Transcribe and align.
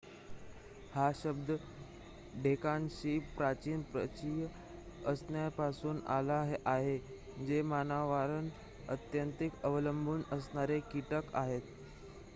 हा 0.91 1.11
शब्द 1.15 1.51
ढेकणाशी 2.43 3.17
प्राचीन 3.35 3.81
परिचय 3.91 4.47
असण्यापासून 5.05 5.99
आला 6.09 6.39
आहे 6.65 6.97
जे 7.45 7.61
मानवांवर 7.63 8.49
अत्यंतिक 8.93 9.63
अवलंबून 9.63 10.21
असणारे 10.31 10.79
कीटक 10.91 11.35
आहेत 11.35 11.61